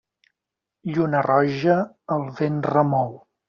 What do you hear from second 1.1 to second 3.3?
roja el vent remou.